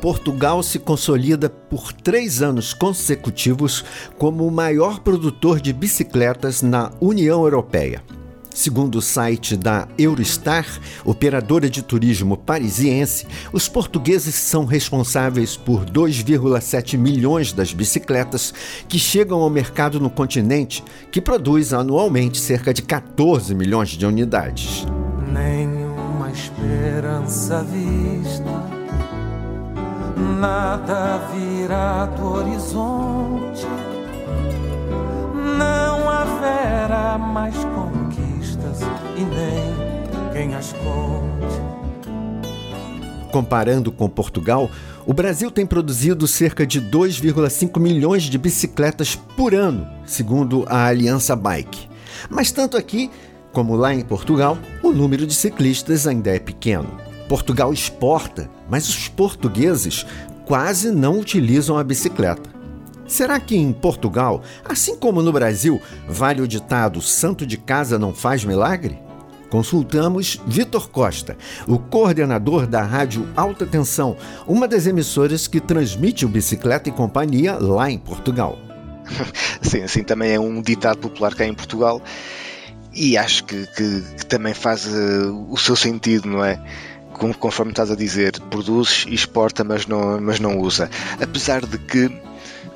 [0.00, 3.84] Portugal se consolida por três anos consecutivos
[4.18, 8.02] como o maior produtor de bicicletas na União Europeia.
[8.60, 10.66] Segundo o site da Eurostar,
[11.02, 18.52] operadora de turismo parisiense, os portugueses são responsáveis por 2,7 milhões das bicicletas
[18.86, 24.84] que chegam ao mercado no continente, que produz anualmente cerca de 14 milhões de unidades.
[25.32, 28.44] Nenhuma esperança vista
[30.38, 33.66] nada virá do horizonte,
[35.56, 36.10] não
[43.30, 44.70] Comparando com Portugal,
[45.06, 51.36] o Brasil tem produzido cerca de 2,5 milhões de bicicletas por ano, segundo a Aliança
[51.36, 51.88] Bike.
[52.28, 53.10] Mas tanto aqui
[53.52, 56.98] como lá em Portugal, o número de ciclistas ainda é pequeno.
[57.28, 60.06] Portugal exporta, mas os portugueses
[60.44, 62.50] quase não utilizam a bicicleta.
[63.06, 68.14] Será que em Portugal, assim como no Brasil, vale o ditado santo de casa não
[68.14, 69.00] faz milagre?
[69.50, 76.28] Consultamos Vitor Costa, o coordenador da Rádio Alta Tensão, uma das emissoras que transmite o
[76.28, 78.58] Bicicleta e Companhia lá em Portugal.
[79.60, 82.00] Sim, assim também é um ditado popular cá em Portugal
[82.92, 86.60] e acho que, que, que também faz uh, o seu sentido, não é?
[87.38, 90.88] conforme estás a dizer, produz e exporta, mas não, mas não usa.
[91.20, 92.10] Apesar de que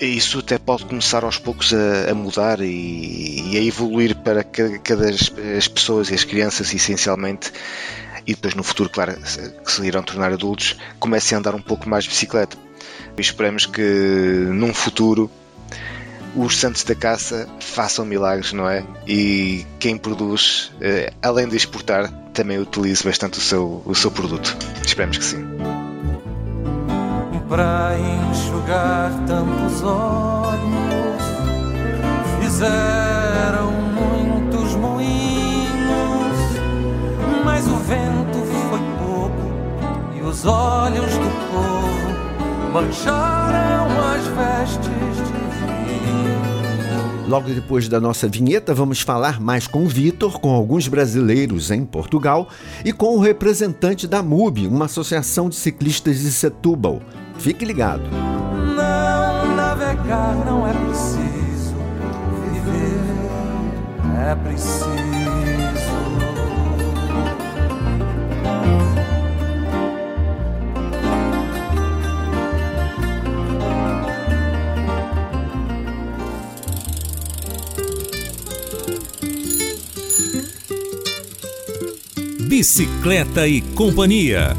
[0.01, 4.79] isso até pode começar aos poucos a, a mudar e, e, a evoluir para cada,
[4.79, 7.53] cada as pessoas e as crianças, essencialmente,
[8.27, 11.89] e depois no futuro, claro, que se irão tornar adultos, comecem a andar um pouco
[11.89, 12.57] mais de bicicleta.
[13.17, 13.81] E esperemos que
[14.51, 15.31] num futuro
[16.35, 18.85] os santos da caça façam milagres, não é?
[19.07, 24.57] E quem produz, eh, além de exportar, também utilize bastante o seu, o seu produto.
[24.85, 25.74] Esperemos que sim.
[27.49, 27.93] Para
[28.31, 31.23] enxugar tantos olhos,
[32.41, 36.39] fizeram muitos moinhos,
[37.45, 45.45] mas o vento foi pouco e os olhos do povo mancharam as vestes de
[47.29, 51.85] Logo depois da nossa vinheta, vamos falar mais com o Vitor, com alguns brasileiros em
[51.85, 52.49] Portugal
[52.85, 57.01] e com o representante da MUB, uma associação de ciclistas de Setúbal.
[57.39, 58.03] Fique ligado.
[58.11, 61.75] Não navegar não é preciso,
[62.53, 63.15] viver
[64.27, 65.35] é preciso.
[82.49, 84.57] Bicicleta e Companhia.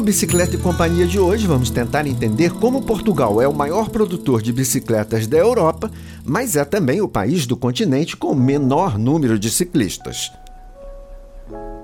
[0.00, 4.40] No Bicicleta e Companhia de hoje, vamos tentar entender como Portugal é o maior produtor
[4.40, 5.90] de bicicletas da Europa,
[6.24, 10.32] mas é também o país do continente com o menor número de ciclistas.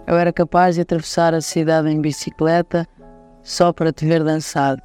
[0.06, 2.88] Eu era capaz de atravessar a cidade em bicicleta
[3.42, 4.78] só para te ver dançar.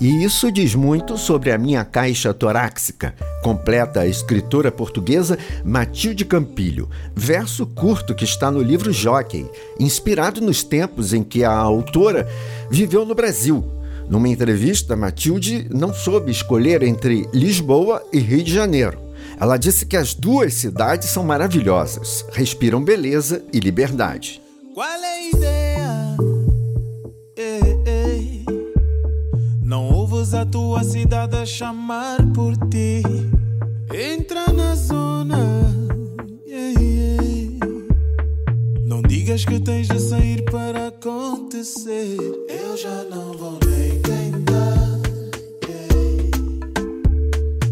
[0.00, 6.88] E isso diz muito sobre a minha caixa torácica, completa a escritora portuguesa Matilde Campilho,
[7.16, 12.28] verso curto que está no livro Jockey, inspirado nos tempos em que a autora
[12.70, 13.64] viveu no Brasil.
[14.08, 18.98] Numa entrevista, Matilde não soube escolher entre Lisboa e Rio de Janeiro.
[19.40, 24.40] Ela disse que as duas cidades são maravilhosas, respiram beleza e liberdade.
[24.74, 26.16] Qual é a ideia?
[27.36, 27.77] Ei, ei.
[30.18, 33.02] Ouves a tua cidade a chamar por ti.
[33.94, 35.38] Entra na zona.
[36.44, 37.56] Ei,
[38.82, 42.16] não digas que tens de sair para acontecer.
[42.48, 44.98] Eu já não vou nem tentar.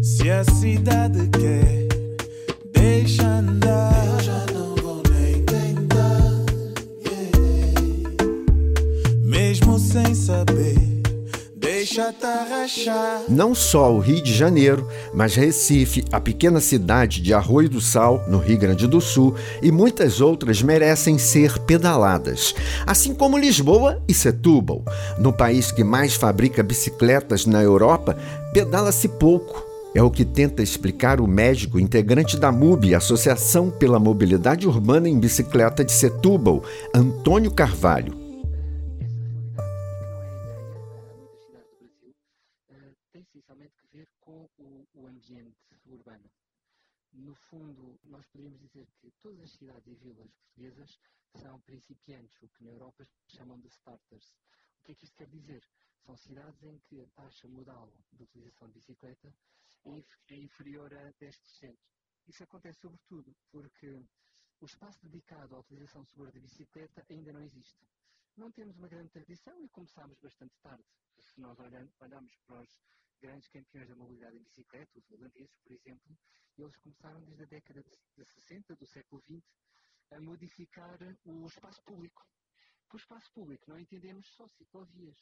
[0.01, 1.76] Se a cidade quer,
[13.29, 18.23] Não só o Rio de Janeiro, mas Recife, a pequena cidade de Arroio do Sal,
[18.27, 22.53] no Rio Grande do Sul, e muitas outras merecem ser pedaladas,
[22.85, 24.83] assim como Lisboa e Setúbal.
[25.17, 28.17] No país que mais fabrica bicicletas na Europa,
[28.53, 29.65] pedala-se pouco.
[29.95, 35.17] É o que tenta explicar o médico integrante da MUB, Associação pela Mobilidade Urbana em
[35.17, 36.61] Bicicleta de Setúbal,
[36.93, 38.26] Antônio Carvalho.
[49.27, 50.99] Todas as cidades e vilas portuguesas
[51.41, 54.33] são principiantes, o que na Europa chamam de starters.
[54.79, 55.61] O que é que isto quer dizer?
[56.05, 59.35] São cidades em que a taxa modal de utilização de bicicleta
[60.29, 61.77] é inferior a 10%.
[62.25, 64.01] Isso acontece sobretudo porque
[64.61, 67.85] o espaço dedicado à utilização segura da bicicleta ainda não existe.
[68.37, 70.85] Não temos uma grande tradição e começámos bastante tarde.
[71.19, 72.79] Se nós olhamos para os
[73.19, 76.17] grandes campeões da mobilidade em bicicleta, os holandeses, por exemplo,
[76.57, 79.43] eles começaram desde a década de 60 do século XX
[80.11, 82.25] a modificar o espaço público.
[82.89, 85.17] Por espaço público não entendemos só ciclovias,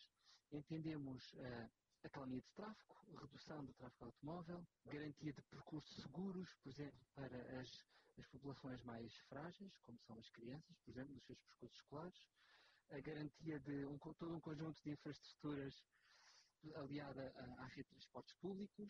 [0.51, 1.69] entendemos uh,
[2.03, 7.59] a calmia de tráfego, redução do tráfego automóvel, garantia de percursos seguros, por exemplo, para
[7.59, 7.69] as,
[8.17, 12.27] as populações mais frágeis, como são as crianças, por exemplo, nos seus percursos escolares,
[12.91, 15.83] a garantia de um, todo um conjunto de infraestruturas
[16.75, 18.89] aliada à, rede de transportes públicos,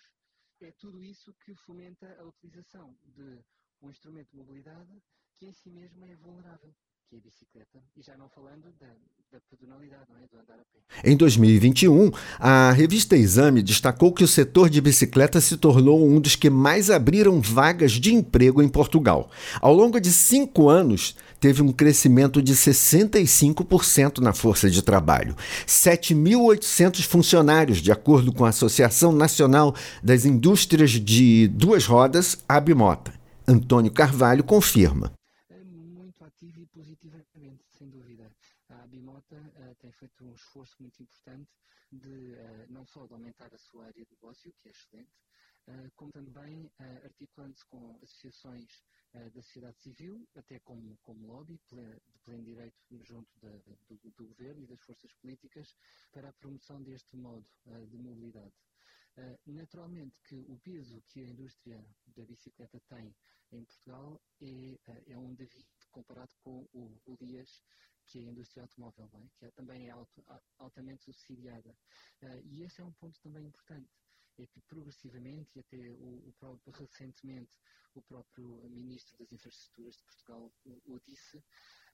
[0.61, 3.43] é tudo isso que fomenta a utilização de
[3.81, 6.73] um instrumento de mobilidade que em si mesmo é vulnerável
[7.15, 8.87] a bicicleta, e já não falando da,
[9.31, 10.27] da pedonalidade, não é?
[10.27, 10.65] do andar a
[11.03, 11.09] pé.
[11.09, 16.35] Em 2021, a revista Exame destacou que o setor de bicicleta se tornou um dos
[16.35, 19.29] que mais abriram vagas de emprego em Portugal.
[19.61, 25.35] Ao longo de cinco anos, teve um crescimento de 65% na força de trabalho.
[25.65, 29.73] 7.800 funcionários, de acordo com a Associação Nacional
[30.03, 33.13] das Indústrias de Duas Rodas, Abimota.
[33.47, 35.13] Antônio Carvalho confirma.
[40.05, 41.51] feito um esforço muito importante
[41.91, 45.11] de uh, não só de aumentar a sua área de negócio, que é excelente,
[45.67, 48.83] uh, como também uh, articulando-se com associações
[49.33, 53.49] da sociedade civil, até como, como lobby de pleno direito junto da,
[53.87, 55.73] do, do, governo e das forças políticas,
[56.11, 57.47] para a promoção deste modo
[57.87, 58.53] de mobilidade.
[59.45, 63.15] naturalmente que o peso que a indústria da bicicleta tem
[63.53, 67.15] em Portugal é, é um David comparado com o, o
[68.05, 69.27] que é a indústria automóvel, é?
[69.37, 69.93] que é, também é
[70.59, 71.75] altamente subsidiada.
[72.21, 73.89] Uh, e esse é um ponto também importante,
[74.37, 77.57] é que progressivamente, e até o, o próprio, recentemente
[77.93, 81.43] o próprio Ministro das Infraestruturas de Portugal o, o disse,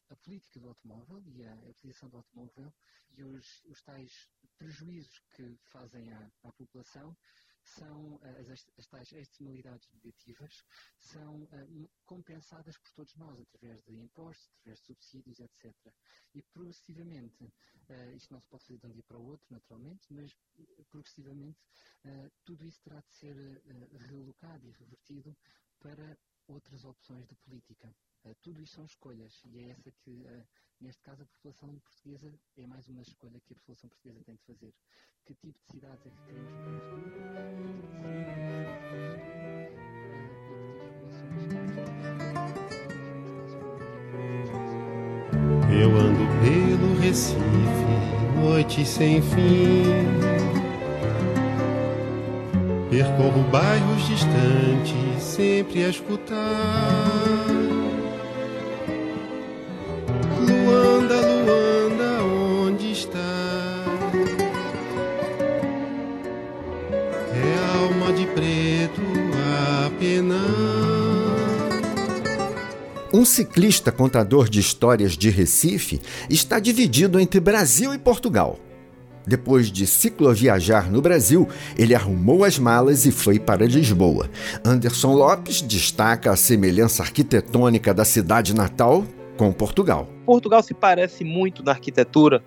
[0.10, 2.74] a política do automóvel e a utilização do automóvel
[3.12, 7.16] e os, os tais prejuízos que fazem à, à população
[7.64, 10.64] são eh, as, as tais externalidades negativas
[10.98, 15.74] são uh, compensadas por todos nós através de impostos, através de subsídios, etc.
[16.34, 20.08] E progressivamente, uh, isto não se pode fazer de um dia para o outro, naturalmente,
[20.12, 20.36] mas
[20.90, 21.60] progressivamente
[22.44, 23.36] tudo isso terá de ser
[24.08, 25.36] relocado e revertido
[25.80, 26.18] para
[26.48, 27.96] outras opções de política.
[28.24, 30.44] Uh, tudo isto são escolhas e é essa que, uh,
[30.80, 34.44] neste caso, a população portuguesa é mais uma escolha que a população portuguesa tem de
[34.44, 34.74] fazer.
[35.26, 37.22] Que tipo de cidades é que queremos para o futuro?
[45.74, 47.40] Eu ando pelo Recife,
[48.40, 49.84] noite sem fim.
[52.92, 57.61] Percorro bairros distantes, sempre a escutar
[73.22, 78.58] Um ciclista contador de histórias de Recife está dividido entre Brasil e Portugal.
[79.28, 81.48] Depois de cicloviajar no Brasil,
[81.78, 84.28] ele arrumou as malas e foi para Lisboa.
[84.66, 89.06] Anderson Lopes destaca a semelhança arquitetônica da cidade natal
[89.38, 90.10] com Portugal.
[90.26, 92.44] Portugal se parece muito na arquitetura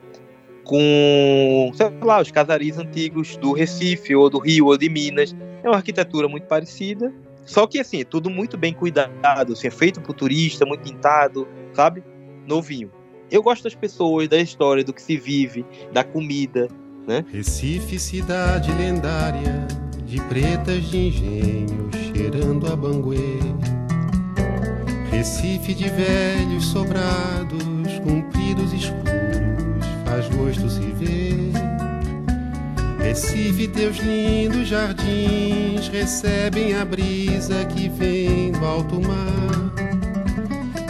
[0.64, 5.36] com, sei lá, os casaris antigos do Recife ou do Rio ou de Minas.
[5.62, 9.70] É uma arquitetura muito parecida, só que assim, é tudo muito bem cuidado, assim, é
[9.70, 12.02] feito pro turista, muito pintado, sabe?
[12.46, 12.90] Novinho.
[13.30, 16.68] Eu gosto das pessoas, da história, do que se vive, da comida,
[17.06, 17.24] né?
[17.30, 19.66] Recife, cidade lendária,
[20.06, 23.38] de pretas de engenho, cheirando a banguê.
[25.10, 27.64] Recife de velhos sobrados,
[28.04, 31.73] compridos escuros, faz gosto se ver.
[33.04, 39.74] Recife, teus lindos jardins recebem a brisa que vem do alto mar.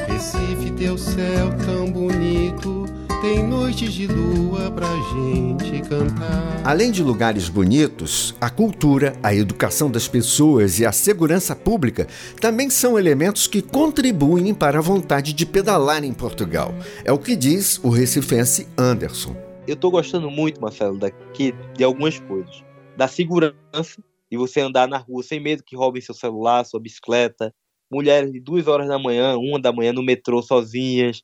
[0.08, 2.86] Recife, teu céu tão bonito
[3.20, 6.60] tem noites de lua pra gente cantar.
[6.62, 12.06] Além de lugares bonitos, a cultura, a educação das pessoas e a segurança pública
[12.40, 16.72] também são elementos que contribuem para a vontade de pedalar em Portugal.
[17.04, 19.53] É o que diz o recifense Anderson.
[19.66, 22.62] Eu tô gostando muito, Marcelo, daqui de algumas coisas.
[22.96, 27.52] Da segurança, e você andar na rua sem medo que roubem seu celular, sua bicicleta.
[27.90, 31.22] Mulheres de duas horas da manhã, uma da manhã no metrô sozinhas,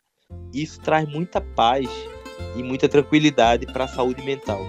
[0.54, 1.88] isso traz muita paz
[2.56, 4.60] e muita tranquilidade para a saúde mental.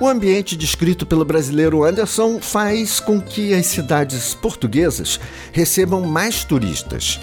[0.00, 5.20] O ambiente descrito pelo brasileiro Anderson faz com que as cidades portuguesas
[5.52, 7.20] recebam mais turistas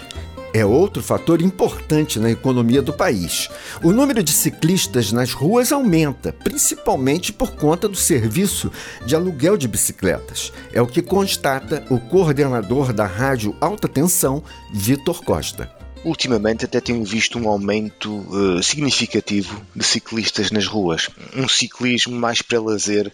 [0.54, 3.50] é outro fator importante na economia do país.
[3.84, 8.72] O número de ciclistas nas ruas aumenta, principalmente por conta do serviço
[9.06, 10.52] de aluguel de bicicletas.
[10.72, 15.72] É o que constata o coordenador da Rádio Alta Tensão, Vitor Costa.
[16.04, 21.10] Ultimamente até tenho visto um aumento uh, significativo de ciclistas nas ruas.
[21.36, 23.12] Um ciclismo mais para lazer,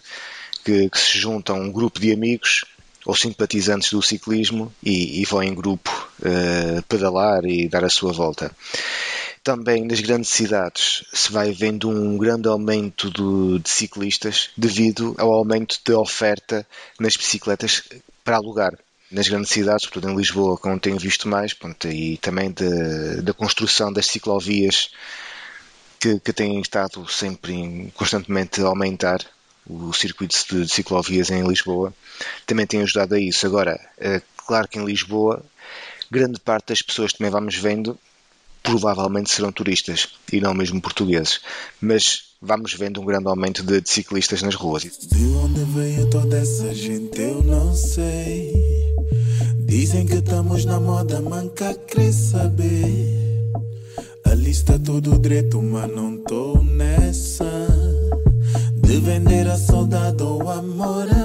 [0.64, 2.64] que, que se junta a um grupo de amigos
[3.04, 8.12] ou simpatizantes do ciclismo e, e vão em grupo uh, pedalar e dar a sua
[8.12, 8.50] volta.
[9.42, 15.30] Também nas grandes cidades se vai vendo um grande aumento do, de ciclistas devido ao
[15.32, 16.66] aumento de oferta
[16.98, 17.82] nas bicicletas
[18.24, 18.72] para alugar.
[19.10, 22.52] Nas grandes cidades, portanto em Lisboa, como tenho visto mais, pronto, e também
[23.22, 24.90] da construção das ciclovias
[26.00, 29.20] que, que têm estado sempre constantemente a aumentar
[29.66, 31.94] o circuito de ciclovias em Lisboa,
[32.46, 33.46] também tem ajudado a isso.
[33.46, 35.42] Agora, é claro que em Lisboa,
[36.10, 37.98] grande parte das pessoas que também vamos vendo
[38.62, 41.40] provavelmente serão turistas e não mesmo portugueses.
[41.80, 44.82] Mas vamos vendo um grande aumento de, de ciclistas nas ruas.
[44.82, 48.52] De onde veio toda essa gente eu não sei.
[49.66, 53.22] Dizem que estamos na moda, manca quer saber.
[54.24, 57.44] A lista todo direito, mas não tô nessa.
[58.94, 61.23] De vender a saudade ou amor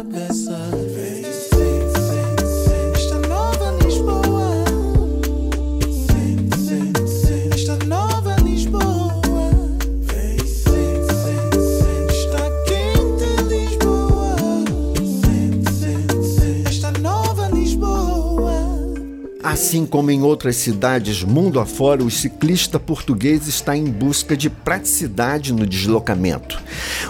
[19.50, 25.52] Assim como em outras cidades mundo afora, o ciclista português está em busca de praticidade
[25.52, 26.62] no deslocamento.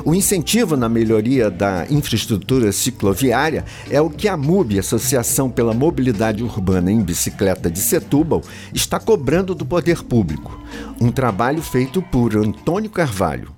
[0.06, 6.42] O incentivo na melhoria da infraestrutura cicloviária é o que a MUB, Associação pela Mobilidade
[6.42, 8.42] Urbana em Bicicleta de Setúbal,
[8.74, 10.58] está cobrando do poder público.
[11.02, 13.54] Um trabalho feito por Antônio Carvalho.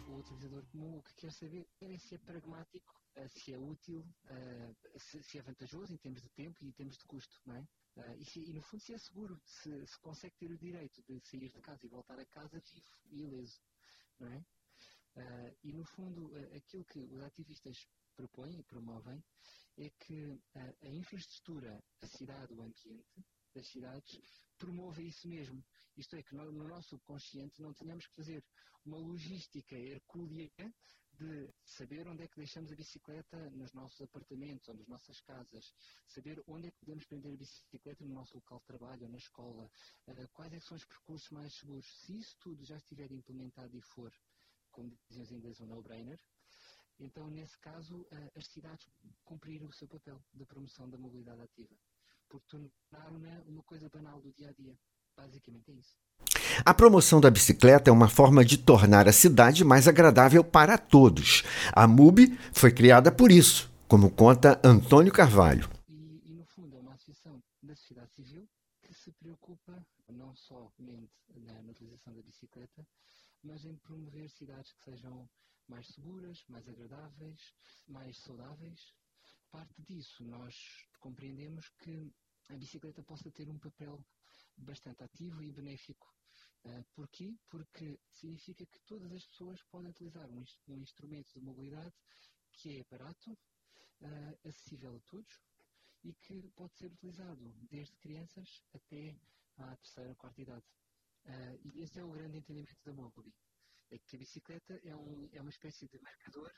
[5.22, 7.62] Se é vantajoso em termos de tempo e em termos de custo, não é?
[8.02, 11.02] Eh, E, se- e, no fundo se é seguro, se, se consegue ter o direito
[11.08, 13.60] de sair de casa e voltar a casa vivo e ileso,
[14.20, 14.46] não é?
[15.16, 17.78] Eh, e no fundo eh, aquilo que os ativistas
[18.16, 19.24] propõem e promovem
[19.78, 24.22] é que eh, a infraestrutura, a cidade, o ambiente das cidades
[24.58, 25.64] promova isso mesmo.
[25.98, 28.44] Isto é, que no, no nosso subconsciente não tenhamos que fazer
[28.86, 30.50] uma logística hercúlea
[31.22, 35.72] de saber onde é que deixamos a bicicleta nos nossos apartamentos ou nas nossas casas,
[36.08, 39.20] saber onde é que podemos prender a bicicleta no nosso local de trabalho ou na
[39.20, 39.70] escola,
[40.08, 41.86] eh, quais é são os percursos mais seguros.
[42.00, 44.12] Se isso tudo já estiver implementado e for,
[44.72, 46.20] como dizem os ingleses, um no-brainer,
[47.00, 48.90] então nesse caso eh, as cidades
[49.24, 51.76] cumpriram o seu papel de promoção da mobilidade ativa,
[52.30, 54.76] porque tornaram-na uma coisa banal do dia a dia.
[55.22, 55.96] Basicamente é isso.
[56.66, 61.44] A promoção da bicicleta é uma forma de tornar a cidade mais agradável para todos.
[61.74, 65.70] A MUB foi criada por isso, como conta Antônio Carvalho.
[65.88, 68.48] E, e, no fundo é uma associação da sociedade civil
[68.82, 72.86] que se preocupa não somente na, na utilização da bicicleta,
[73.44, 75.30] mas em promover cidades que sejam
[75.68, 77.54] mais seguras, mais agradáveis,
[77.88, 78.94] mais saudáveis.
[79.52, 80.56] Parte disso, nós
[81.00, 82.12] compreendemos que
[82.50, 84.04] a bicicleta possa ter um papel
[84.64, 86.14] bastante ativo e benéfico.
[86.64, 87.36] Uh, porquê?
[87.50, 91.94] Porque significa que todas as pessoas podem utilizar um, um instrumento de mobilidade
[92.54, 95.42] que é barato, uh, acessível a todos
[96.04, 99.16] e que pode ser utilizado desde crianças até
[99.58, 100.66] à terceira ou quarta idade.
[101.26, 103.34] Uh, e esse é o grande entendimento da Mobi.
[103.90, 106.52] É que a bicicleta é, um, é uma espécie de marcador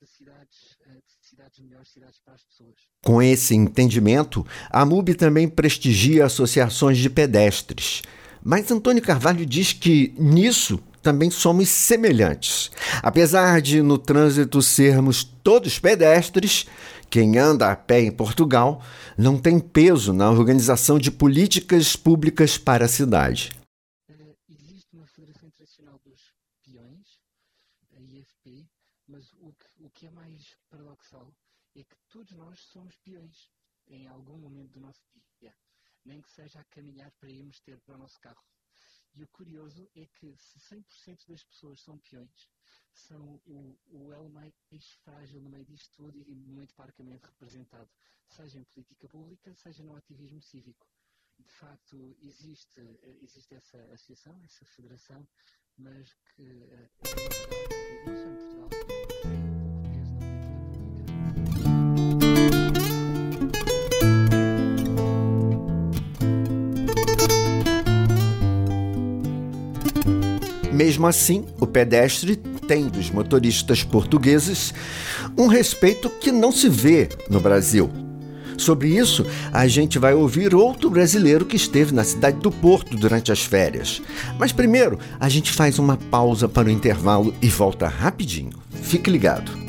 [0.00, 0.76] de cidades,
[1.22, 2.74] de cidades melhores, cidades para as pessoas.
[3.04, 8.02] Com esse entendimento, a MUB também prestigia associações de pedestres.
[8.42, 12.70] Mas Antônio Carvalho diz que nisso também somos semelhantes.
[13.02, 16.66] Apesar de no trânsito sermos todos pedestres,
[17.10, 18.82] quem anda a pé em Portugal
[19.16, 23.50] não tem peso na organização de políticas públicas para a cidade.
[24.10, 26.20] Uh, existe uma Federação Internacional dos
[26.64, 27.18] Peões,
[27.96, 28.66] a IFP,
[29.08, 31.32] mas o que, o que é mais paradoxal
[31.74, 33.50] é que todos nós somos peões
[33.86, 35.00] em algum momento do nosso
[35.40, 35.56] dia,
[36.04, 38.44] nem que seja a caminhar para irmos ter para o nosso carro.
[39.14, 42.48] E o curioso é que se 100% das pessoas são peões,
[42.92, 44.54] são o, o elo mais
[45.02, 47.90] frágil no meio disto tudo e muito parcamente representado,
[48.28, 50.86] seja em política pública, seja no ativismo cívico.
[51.38, 52.80] De facto, existe,
[53.22, 55.26] existe essa associação, essa federação,
[55.76, 56.90] mas que, eh,
[58.04, 61.57] não só em Portugal, tem pouco peso na política pública.
[70.78, 74.72] Mesmo assim, o pedestre tem dos motoristas portugueses
[75.36, 77.90] um respeito que não se vê no Brasil.
[78.56, 83.32] Sobre isso, a gente vai ouvir outro brasileiro que esteve na cidade do Porto durante
[83.32, 84.00] as férias.
[84.38, 88.52] Mas primeiro, a gente faz uma pausa para o intervalo e volta rapidinho.
[88.80, 89.67] Fique ligado.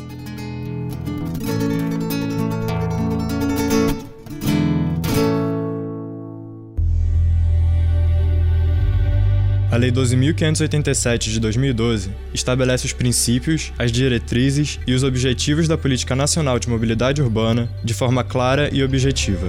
[9.80, 16.60] Lei 12.587 de 2012 estabelece os princípios, as diretrizes e os objetivos da Política Nacional
[16.60, 19.48] de Mobilidade Urbana de forma clara e objetiva.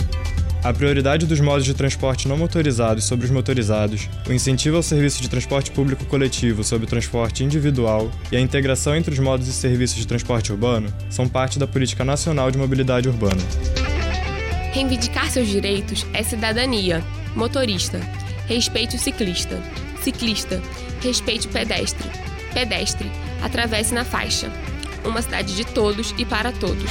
[0.62, 5.20] A prioridade dos modos de transporte não motorizados sobre os motorizados, o incentivo ao serviço
[5.20, 9.52] de transporte público coletivo sobre o transporte individual e a integração entre os modos e
[9.52, 13.42] serviços de transporte urbano são parte da Política Nacional de Mobilidade Urbana.
[14.72, 17.02] Reivindicar seus direitos é cidadania.
[17.34, 17.98] Motorista,
[18.46, 19.60] respeite o ciclista.
[20.02, 20.62] Ciclista,
[21.02, 22.08] respeite o pedestre.
[22.52, 23.10] Pedestre,
[23.42, 24.50] atravesse na faixa.
[25.04, 26.90] Uma cidade de todos e para todos.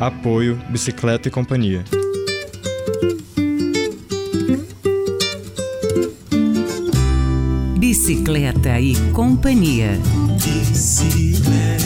[0.00, 1.84] Apoio Bicicleta e Companhia.
[7.78, 9.98] Bicicleta e Companhia.
[10.42, 11.83] Bicicleta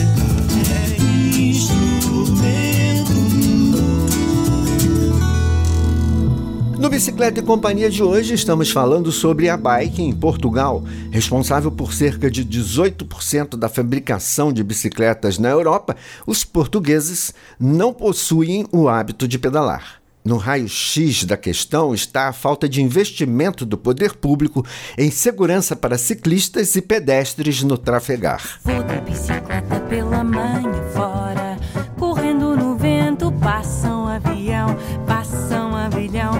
[6.89, 11.93] No Bicicleta e Companhia de hoje estamos falando sobre a Bike em Portugal, responsável por
[11.93, 15.95] cerca de 18% da fabricação de bicicletas na Europa.
[16.25, 20.01] Os portugueses não possuem o hábito de pedalar.
[20.25, 24.65] No raio-x da questão está a falta de investimento do poder público
[24.97, 28.59] em segurança para ciclistas e pedestres no trafegar.
[28.63, 31.55] Vou de bicicleta pela manhã fora,
[31.99, 34.75] correndo no vento, passa um avião,
[35.05, 36.33] passa um avilhão,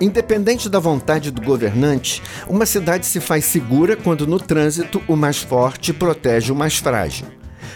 [0.00, 5.38] Independente da vontade do governante, uma cidade se faz segura quando no trânsito o mais
[5.38, 7.26] forte protege o mais frágil.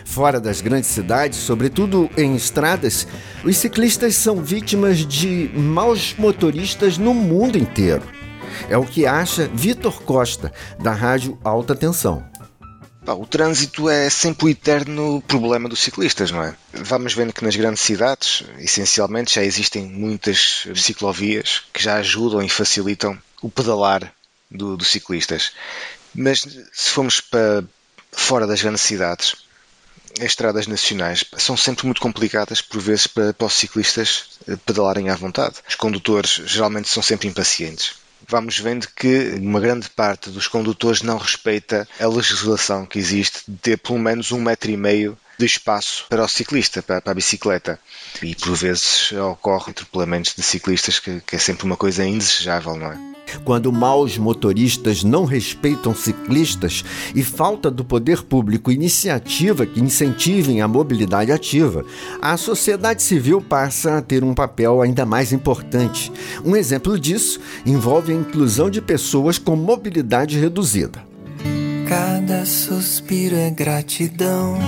[0.04, 3.06] Fora das grandes cidades, sobretudo em estradas,
[3.44, 8.02] os ciclistas são vítimas de maus motoristas no mundo inteiro.
[8.68, 12.24] É o que acha Vitor Costa, da rádio Alta Tensão.
[13.04, 16.54] O trânsito é sempre o eterno problema dos ciclistas, não é?
[16.72, 22.48] Vamos vendo que nas grandes cidades, essencialmente, já existem muitas ciclovias que já ajudam e
[22.48, 24.14] facilitam o pedalar
[24.48, 25.52] dos do ciclistas.
[26.14, 27.64] Mas se formos para
[28.12, 29.34] fora das grandes cidades,
[30.20, 35.16] as estradas nacionais são sempre muito complicadas, por vezes, para, para os ciclistas pedalarem à
[35.16, 35.56] vontade.
[35.68, 38.01] Os condutores geralmente são sempre impacientes
[38.32, 43.58] vamos vendo que uma grande parte dos condutores não respeita a legislação que existe de
[43.58, 47.78] ter pelo menos um metro e meio de espaço para o ciclista, para, a bicicleta.
[48.22, 52.92] E por vezes ocorre atropelamentos de ciclistas, que, que é sempre uma coisa indesejável, não
[52.92, 53.12] é?
[53.44, 60.68] Quando maus motoristas não respeitam ciclistas e falta do poder público iniciativa que incentivem a
[60.68, 61.85] mobilidade ativa,
[62.20, 66.12] a sociedade civil passa a ter um papel ainda mais importante.
[66.44, 71.02] Um exemplo disso envolve a inclusão de pessoas com mobilidade reduzida.
[71.88, 74.59] Cada suspiro é gratidão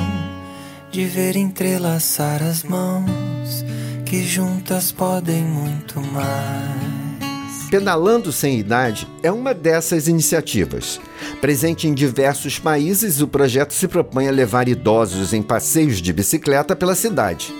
[0.95, 3.65] de ver entrelaçar as mãos
[4.07, 7.69] que juntas podem muito mais.
[7.69, 11.01] Pedalando Sem Idade é uma dessas iniciativas.
[11.41, 16.77] Presente em diversos países, o projeto se propõe a levar idosos em passeios de bicicleta
[16.77, 17.53] pela cidade.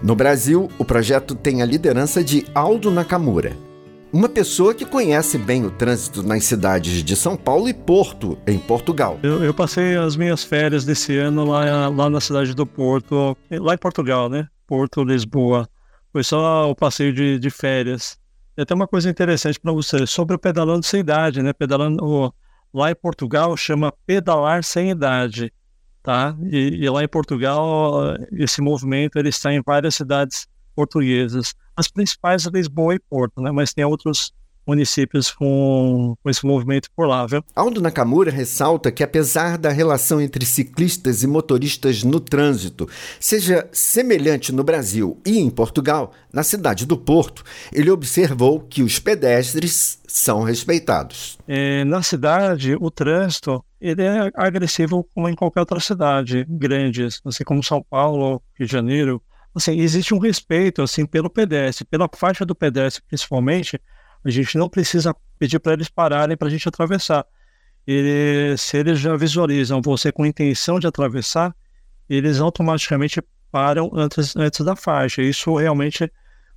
[0.00, 3.56] No Brasil, o projeto tem a liderança de Aldo Nakamura,
[4.12, 8.58] uma pessoa que conhece bem o trânsito nas cidades de São Paulo e Porto, em
[8.58, 9.18] Portugal.
[9.22, 13.74] Eu, eu, passei as minhas férias desse ano lá, lá na cidade do Porto, lá
[13.74, 14.48] em Portugal, né?
[14.66, 15.68] Porto, Lisboa.
[16.12, 18.18] Foi só o passeio de, de férias.
[18.56, 21.52] E até uma coisa interessante para você, sobre o pedalando sem idade, né?
[21.52, 22.32] Pedalando
[22.72, 25.52] lá em Portugal chama pedalar sem idade,
[26.02, 26.36] tá?
[26.50, 31.54] E, e lá em Portugal esse movimento ele está em várias cidades portuguesas.
[31.78, 33.52] As principais Lisboa e Porto, né?
[33.52, 34.32] Mas tem outros
[34.66, 37.42] municípios com, com esse movimento por lá, viu?
[37.56, 42.86] Aldo Nakamura ressalta que, apesar da relação entre ciclistas e motoristas no trânsito
[43.18, 48.98] seja semelhante no Brasil e em Portugal, na cidade do Porto, ele observou que os
[48.98, 51.38] pedestres são respeitados.
[51.46, 57.44] É, na cidade, o trânsito ele é agressivo como em qualquer outra cidade grande, assim
[57.44, 59.22] como São Paulo, Rio de Janeiro.
[59.54, 63.80] Assim, existe um respeito assim pelo pedestre, pela faixa do pedestre principalmente,
[64.24, 67.24] a gente não precisa pedir para eles pararem para a gente atravessar.
[67.86, 71.54] Ele, se eles já visualizam você com intenção de atravessar,
[72.08, 75.22] eles automaticamente param antes, antes da faixa.
[75.22, 76.10] Isso realmente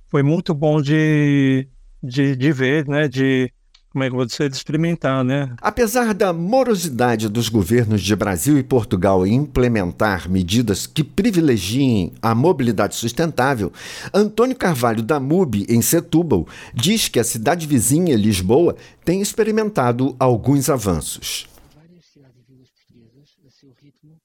[0.08, 1.66] foi muito bom de,
[2.02, 3.08] de, de ver, né?
[3.08, 3.52] De,
[3.92, 5.54] como é que eu vou dizer, de experimentar, né?
[5.60, 12.34] Apesar da morosidade dos governos de Brasil e Portugal em implementar medidas que privilegiem a
[12.34, 13.70] mobilidade sustentável,
[14.12, 20.70] Antônio Carvalho da MUB, em Setúbal, diz que a cidade vizinha, Lisboa, tem experimentado alguns
[20.70, 21.46] avanços.
[21.76, 24.18] Várias cidades e vilas portuguesas, a seu ritmo,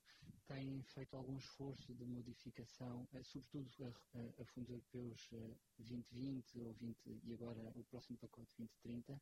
[0.47, 3.67] têm feito algum esforço de modificação, sobretudo
[4.15, 5.29] a, a fundos europeus
[5.77, 9.19] 2020 ou 20, e agora o próximo pacote 2030,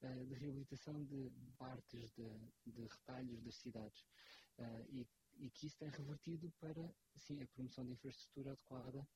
[0.00, 2.28] de reabilitação de partes de,
[2.66, 4.04] de retalhos das cidades
[4.58, 5.06] uh, e,
[5.38, 9.08] e, que isso tem revertido para sim, a promoção de infraestrutura adequada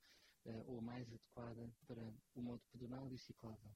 [0.46, 2.02] uh, ou mais adequada para
[2.34, 3.74] o modo pedonal e ciclável.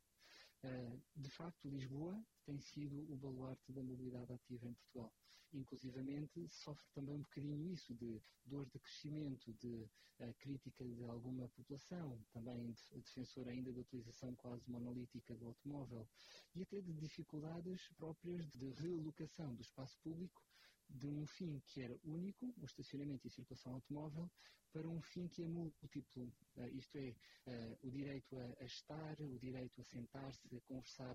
[1.14, 5.12] De facto, Lisboa tem sido o baluarte da mobilidade ativa em Portugal.
[5.54, 9.88] Inclusivamente, sofre também um bocadinho isso de dor de crescimento, de
[10.18, 16.08] uh, crítica de alguma população, também de, defensor ainda da utilização quase monolítica do automóvel
[16.56, 20.42] e até de dificuldades próprias de realocação do espaço público
[20.88, 24.28] de um fim que era único, o estacionamento e circulação automóvel,
[24.72, 27.14] para um fim que é múltiplo, uh, isto é,
[27.46, 31.14] uh, o direito a, estar, o direito a sentar-se, a conversar,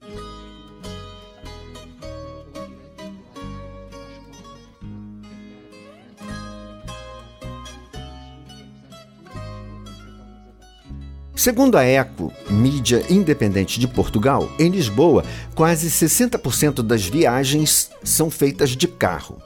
[11.39, 15.23] Segundo a ECO, mídia independente de Portugal, em Lisboa,
[15.55, 19.37] quase 60% das viagens são feitas de carro.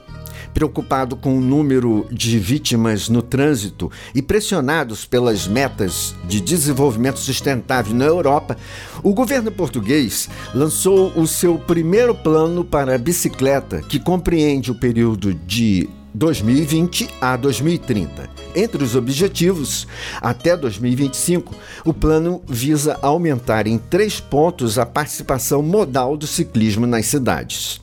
[0.52, 7.94] Preocupado com o número de vítimas no trânsito e pressionados pelas metas de desenvolvimento sustentável
[7.94, 8.56] na Europa,
[9.00, 15.32] o governo português lançou o seu primeiro plano para a bicicleta, que compreende o período
[15.32, 18.30] de 2020 a 2030.
[18.54, 19.86] Entre os objetivos,
[20.20, 27.06] até 2025, o plano visa aumentar em três pontos a participação modal do ciclismo nas
[27.06, 27.80] cidades.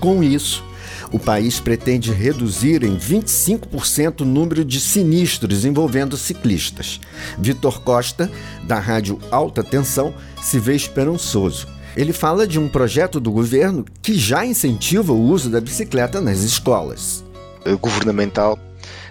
[0.00, 0.64] Com isso,
[1.12, 7.00] o país pretende reduzir em 25% o número de sinistros envolvendo ciclistas.
[7.38, 8.30] Vitor Costa,
[8.64, 11.68] da Rádio Alta Tensão, se vê esperançoso.
[11.96, 16.40] Ele fala de um projeto do governo que já incentiva o uso da bicicleta nas
[16.40, 17.29] escolas.
[17.80, 18.58] Governamental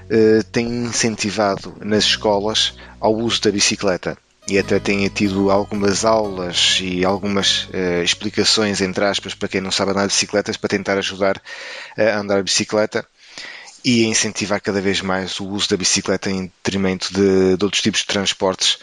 [0.09, 4.17] eh, tem incentivado nas escolas ao uso da bicicleta.
[4.47, 9.69] E até tem tido algumas aulas e algumas uh, explicações, entre aspas, para quem não
[9.69, 11.39] sabe andar de bicicletas, para tentar ajudar
[11.95, 13.05] a andar de bicicleta
[13.85, 17.83] e a incentivar cada vez mais o uso da bicicleta em detrimento de, de outros
[17.83, 18.79] tipos de transportes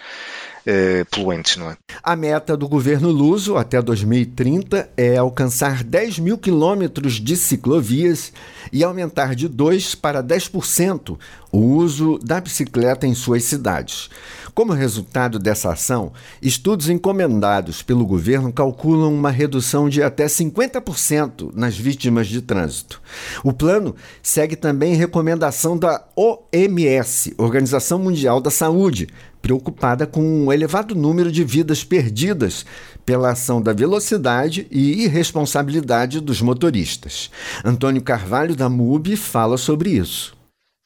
[0.66, 1.76] eh, poluentes, não é?
[2.02, 8.32] A meta do governo luso até 2030 é alcançar 10 mil quilômetros de ciclovias
[8.72, 11.16] e aumentar de 2 para 10%
[11.56, 14.10] o uso da bicicleta em suas cidades.
[14.54, 21.76] Como resultado dessa ação, estudos encomendados pelo governo calculam uma redução de até 50% nas
[21.76, 23.00] vítimas de trânsito.
[23.42, 29.08] O plano segue também recomendação da OMS, Organização Mundial da Saúde,
[29.40, 32.66] preocupada com o elevado número de vidas perdidas
[33.04, 37.30] pela ação da velocidade e irresponsabilidade dos motoristas.
[37.64, 40.36] Antônio Carvalho, da MUB, fala sobre isso.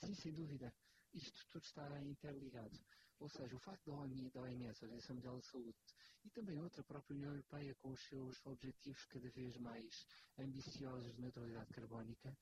[0.05, 0.71] Sim, sem dúvida.
[1.15, 2.77] Isto tudo está interligado.
[3.19, 5.77] Ou seja, o facto da OMS, da OMS, Organização Mundial da Saúde,
[6.25, 10.07] e também outra, a própria União Europeia, com os seus objetivos cada vez mais
[10.39, 12.37] ambiciosos de neutralidade carbónica,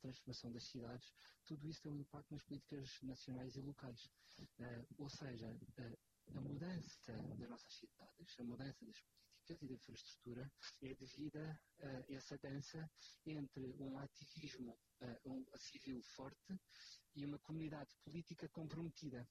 [0.00, 1.12] transformação das cidades,
[1.46, 4.10] tudo isso tem um impacto nas políticas nacionais e locais.
[4.58, 9.74] Uh, ou seja, uh, a mudança das nossas cidades, a mudança das políticas e de
[9.74, 12.90] infraestrutura é devida a essa dança
[13.26, 14.74] entre um ativismo
[15.26, 16.58] um civil forte
[17.14, 19.28] e uma comunidade política comprometida.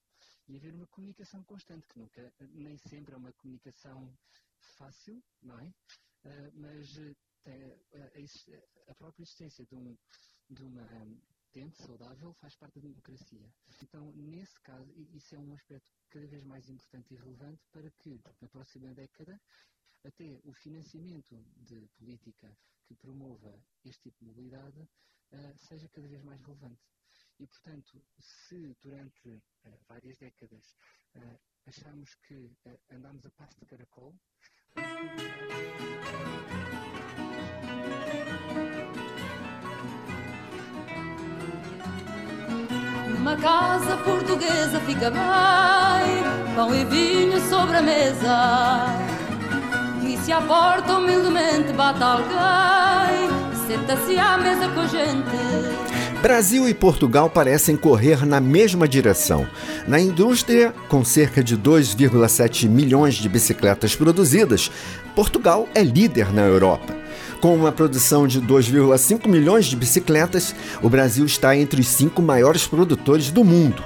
[0.47, 4.15] E haver uma comunicação constante, que nunca, nem sempre é uma comunicação
[4.77, 5.73] fácil, não é?
[6.25, 6.97] Uh, mas
[7.45, 9.97] a, a, própria existência de, um,
[10.49, 10.87] de uma
[11.51, 13.53] tente saudável faz parte da democracia.
[13.81, 18.21] Então, nesse caso, isso é um aspecto cada vez mais importante e relevante para que,
[18.41, 19.39] na próxima década,
[20.03, 26.23] até o financiamento de política que promova este tipo de mobilidade uh, seja cada vez
[26.23, 26.81] mais relevante.
[27.39, 29.41] E, portanto, se durante uh,
[29.87, 30.75] várias décadas
[31.15, 32.51] uh, achamos que
[32.89, 34.15] andamos a passo de caracol,
[43.23, 48.85] Uma casa portuguesa fica bem, pão e vinho sobre a mesa.
[50.03, 53.29] E se à porta humildemente bate alguém,
[53.67, 55.92] senta-se à mesa com a gente.
[56.23, 59.45] Brasil e Portugal parecem correr na mesma direção.
[59.85, 64.71] Na indústria, com cerca de 2,7 milhões de bicicletas produzidas,
[65.17, 66.95] Portugal é líder na Europa.
[67.41, 72.65] Com uma produção de 2,5 milhões de bicicletas, o Brasil está entre os cinco maiores
[72.65, 73.83] produtores do mundo.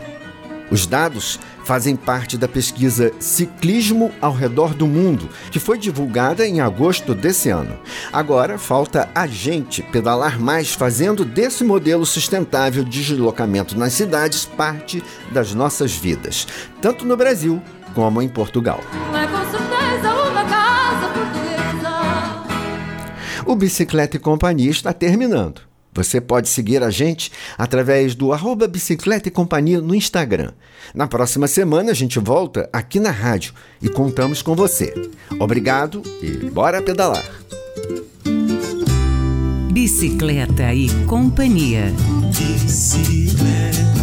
[0.70, 6.62] Os dados fazem parte da pesquisa Ciclismo ao Redor do Mundo, que foi divulgada em
[6.62, 7.78] agosto desse ano.
[8.14, 15.04] Agora falta a gente pedalar mais, fazendo desse modelo sustentável de deslocamento nas cidades parte
[15.30, 16.48] das nossas vidas,
[16.82, 17.62] tanto no Brasil
[17.94, 18.80] como em Portugal.
[23.46, 25.67] O Bicicleta e Companhia está terminando.
[25.98, 30.52] Você pode seguir a gente através do arroba Bicicleta e Companhia no Instagram.
[30.94, 34.94] Na próxima semana a gente volta aqui na rádio e contamos com você.
[35.40, 37.26] Obrigado e bora pedalar!
[39.72, 41.92] Bicicleta e Companhia.
[42.28, 43.97] Bicicleta.